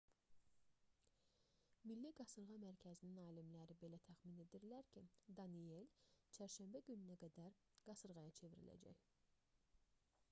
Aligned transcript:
milli 1.89 2.11
qasırğa 2.19 2.57
mərkəzinin 2.63 3.21
alimləri 3.25 3.77
belə 3.83 3.99
təxmin 4.09 4.41
edirlər 4.45 4.89
ki 4.97 5.05
danielle 5.41 5.85
çərşənbə 6.39 6.83
gününə 6.91 7.21
qədər 7.27 7.63
qasırğaya 7.91 8.37
çevriləcək 8.43 9.07